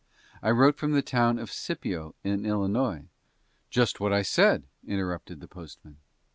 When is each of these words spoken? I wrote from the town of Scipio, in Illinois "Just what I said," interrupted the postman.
I 0.41 0.49
wrote 0.49 0.77
from 0.79 0.93
the 0.93 1.03
town 1.03 1.37
of 1.37 1.51
Scipio, 1.51 2.15
in 2.23 2.43
Illinois 2.43 3.03
"Just 3.69 3.99
what 3.99 4.11
I 4.11 4.23
said," 4.23 4.63
interrupted 4.83 5.41
the 5.41 5.47
postman. 5.47 5.97